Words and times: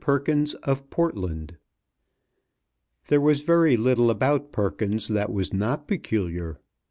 PERKINS 0.00 0.52
OF 0.64 0.90
PORTLAND 0.90 1.56
THERE 3.06 3.22
was 3.22 3.40
very 3.40 3.78
little 3.78 4.10
about 4.10 4.52
Perkins 4.52 5.08
that 5.08 5.32
was 5.32 5.54
not 5.54 5.88
peculiar. 5.88 6.60